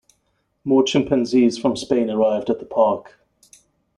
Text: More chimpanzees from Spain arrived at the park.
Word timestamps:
More 0.63 0.81
chimpanzees 0.81 1.59
from 1.59 1.75
Spain 1.77 2.09
arrived 2.09 2.49
at 2.49 2.57
the 2.57 2.65
park. 2.65 3.21